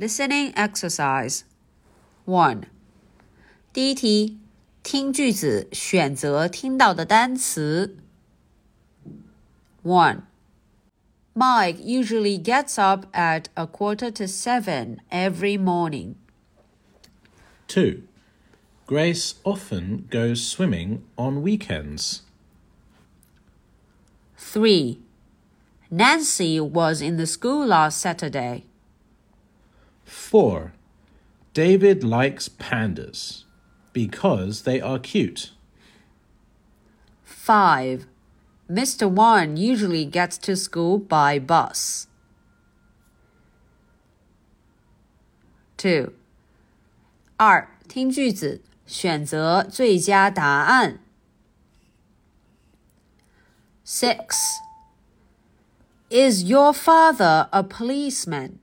[0.00, 1.41] Listening exercise
[2.25, 2.63] one.
[3.73, 4.39] 第一题，
[4.83, 7.97] 听句子，选择听到的单词。
[9.83, 10.23] One.
[11.33, 16.15] Mike usually gets up at a quarter to seven every morning.
[17.67, 18.01] 2.
[18.85, 22.23] Grace often goes swimming on weekends.
[24.37, 24.99] 3.
[25.89, 28.65] Nancy was in the school last Saturday.
[30.10, 30.72] 4.
[31.52, 33.44] David likes pandas
[33.92, 35.52] because they are cute.
[37.24, 38.06] 5.
[38.70, 39.08] Mr.
[39.08, 42.08] Wan usually gets to school by bus.
[45.76, 46.12] 2.
[47.38, 51.00] 二，听句子，选择最佳答案。
[53.84, 54.34] Six.
[56.08, 58.58] Is your father a policeman?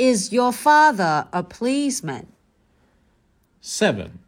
[0.00, 2.28] Is your father a policeman?
[3.60, 4.20] 7.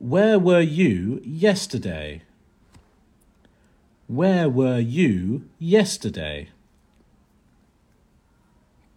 [0.00, 2.22] Where were you yesterday?
[4.08, 6.48] Where were you yesterday?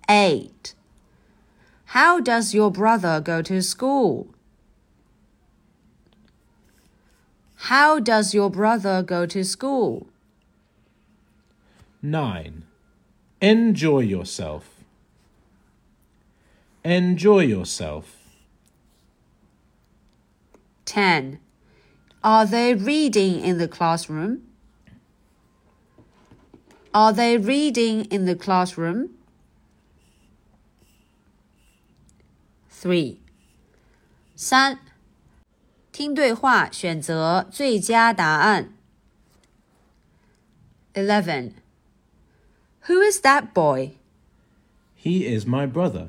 [0.10, 0.74] 8.
[1.86, 4.34] How does your brother go to school?
[7.70, 10.08] How does your brother go to school?
[12.02, 12.64] 9.
[13.42, 14.73] Enjoy yourself.
[16.85, 18.17] Enjoy yourself.
[20.85, 21.39] 10.
[22.23, 24.43] Are they reading in the classroom?
[26.95, 29.11] Are they reading in the classroom?
[32.71, 33.19] Three，
[34.37, 34.79] 三，
[35.93, 38.73] 听对话，选择最佳答案。
[40.95, 41.55] Eleven.
[42.87, 43.97] Who is that boy?
[44.97, 46.09] He is my brother.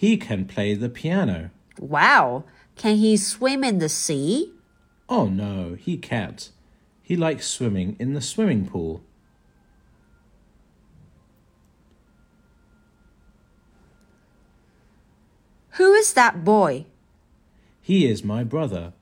[0.00, 1.50] He can play the piano.
[1.78, 2.44] Wow.
[2.74, 4.50] Can he swim in the sea?
[5.10, 6.50] Oh no, he can't.
[7.02, 9.02] He likes swimming in the swimming pool.
[15.72, 16.86] Who is that boy?
[17.82, 18.94] He is my brother.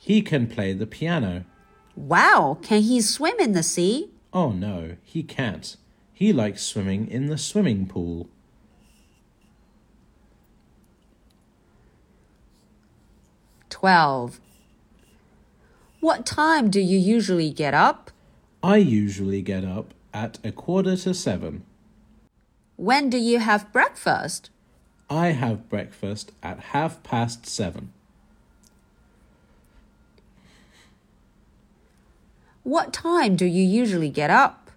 [0.00, 1.44] He can play the piano.
[1.94, 4.10] Wow, can he swim in the sea?
[4.32, 5.76] Oh no, he can't.
[6.12, 8.28] He likes swimming in the swimming pool.
[13.80, 14.40] Twelve.
[16.00, 18.10] What time do you usually get up?
[18.62, 21.64] I usually get up at a quarter to seven.
[22.76, 24.50] When do you have breakfast?
[25.08, 27.94] I have breakfast at half past seven.
[32.64, 34.70] What time do you usually get up?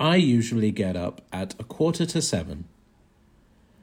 [0.00, 2.64] I usually get up at a quarter to seven.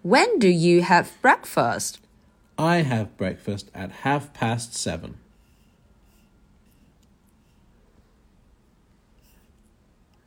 [0.01, 2.01] When do you have breakfast?
[2.57, 5.17] I have breakfast at half past seven.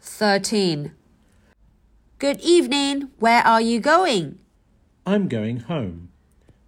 [0.01, 0.93] Thirteen.
[2.19, 3.11] Good evening.
[3.19, 4.39] Where are you going?
[5.07, 6.09] I'm going home.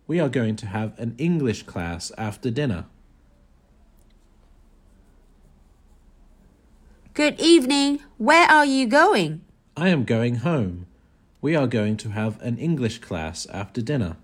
[0.06, 2.84] We are going to have an English class after dinner.
[7.14, 8.00] Good evening.
[8.16, 9.40] Where are you going?
[9.76, 10.86] I am going home.
[11.40, 14.16] We are going to have an English class after dinner.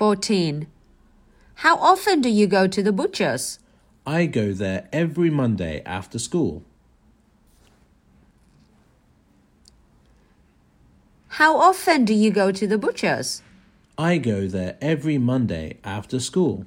[0.00, 0.66] 14.
[1.56, 3.58] How often do you go to the butcher's?
[4.06, 6.62] I go there every Monday after school.
[11.40, 13.42] How often do you go to the butcher's?
[13.98, 16.64] I go there every Monday after school.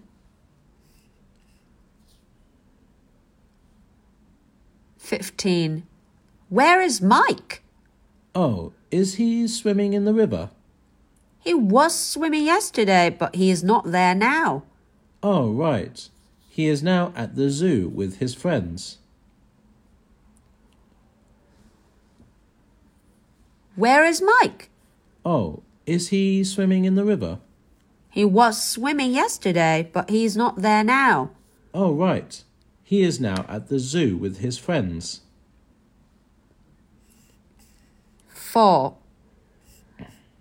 [4.99, 5.87] 15.
[6.49, 7.63] Where is Mike?
[8.35, 10.51] Oh, is he swimming in the river?
[11.43, 14.63] He was swimming yesterday, but he is not there now.
[15.21, 16.09] Oh, right.
[16.49, 18.99] He is now at the zoo with his friends.
[23.75, 24.69] Where is Mike?
[25.25, 27.39] Oh, is he swimming in the river?
[28.09, 31.31] He was swimming yesterday, but he is not there now.
[31.73, 32.43] Oh, right.
[32.83, 35.21] He is now at the zoo with his friends.
[38.29, 38.95] 4.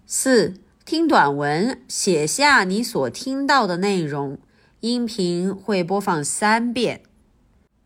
[0.07, 4.38] 四，听短文，写下你所听到的内容。
[4.82, 7.02] 音频会播放三遍。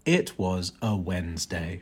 [0.04, 1.82] It was a Wednesday.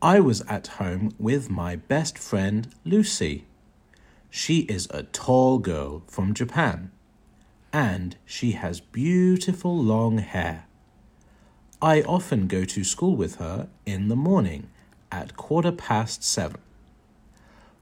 [0.00, 3.42] I was at home with my best friend Lucy.
[4.30, 6.90] She is a tall girl from Japan,
[7.70, 10.64] and she has beautiful long hair.
[11.78, 14.64] I often go to school with her in the morning
[15.10, 16.60] at quarter past seven.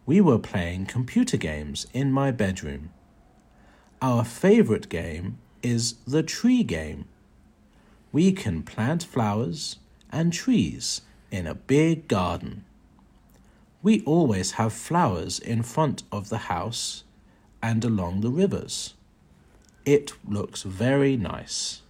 [0.10, 2.90] We were playing computer games in my bedroom.
[4.02, 7.06] Our favorite game is the tree game.
[8.12, 9.76] We can plant flowers
[10.12, 12.66] and trees in a big garden.
[13.84, 17.04] We always have flowers in front of the house
[17.62, 18.96] and along the rivers.
[19.86, 21.84] It looks very nice.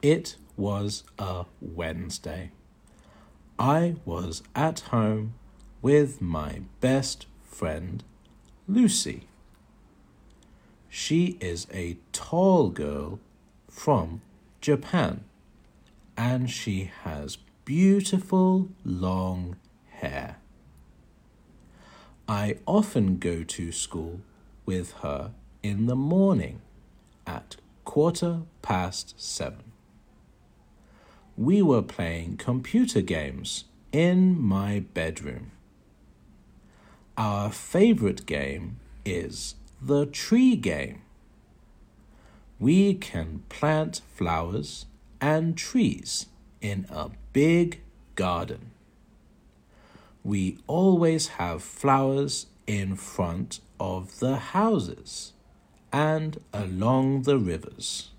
[0.00, 2.52] It was a Wednesday.
[3.58, 5.34] I was at home
[5.80, 8.02] with my best friend,
[8.66, 9.28] Lucy.
[10.88, 13.20] She is a tall girl
[13.68, 14.22] from
[14.60, 15.24] Japan
[16.16, 19.56] and she has beautiful long
[19.88, 20.36] hair.
[22.26, 24.20] I often go to school
[24.66, 26.60] with her in the morning
[27.26, 29.63] at quarter past seven.
[31.36, 35.50] We were playing computer games in my bedroom.
[37.16, 41.02] Our favorite game is the tree game.
[42.60, 44.86] We can plant flowers
[45.20, 46.26] and trees
[46.60, 47.80] in a big
[48.14, 48.70] garden.
[50.22, 55.32] We always have flowers in front of the houses
[55.92, 58.10] and along the rivers.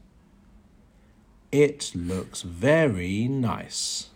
[1.57, 4.09] It looks very nice.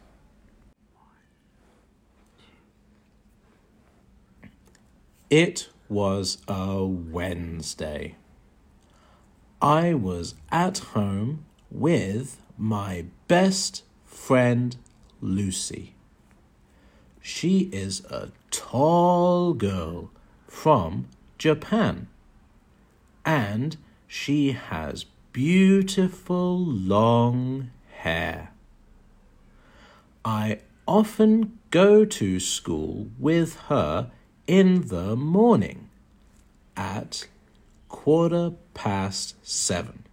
[5.30, 8.18] It was a Wednesday.
[9.62, 14.76] I was at home with my best friend
[15.22, 15.94] Lucy.
[17.22, 20.12] She is a tall girl
[20.46, 21.08] from
[21.38, 22.10] Japan
[23.26, 23.78] and
[24.10, 28.52] she has beautiful long hair.
[30.26, 34.12] I often go to school with her
[34.48, 35.90] in the morning
[36.76, 37.28] at
[37.90, 40.04] quarter past seven.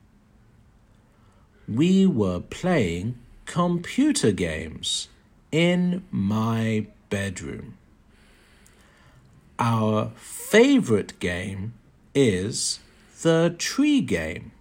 [1.68, 5.08] We were playing computer games
[5.50, 7.78] in my bedroom.
[9.58, 11.74] Our favorite game
[12.14, 12.80] is
[13.22, 14.52] the tree game.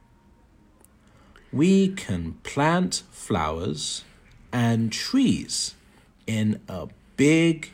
[1.56, 4.04] We can plant flowers
[4.54, 5.74] and trees
[6.28, 7.72] in a big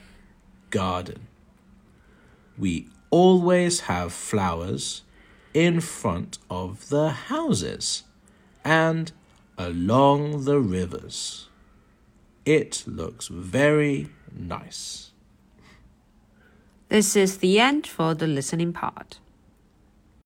[0.69, 1.27] garden
[2.61, 5.01] we always have flowers
[5.53, 8.03] in front of the houses
[8.63, 9.11] and
[9.57, 11.49] along the rivers.
[12.45, 15.11] It looks very nice.
[16.89, 19.19] This is the end for the listening part.